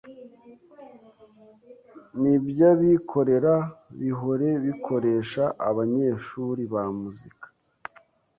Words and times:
n'iby'abikorera 2.21 3.55
bihore 3.99 4.49
bikoresha 4.65 5.43
abanyeshuri 5.69 6.61
ba 6.73 6.83
muzika 6.97 7.45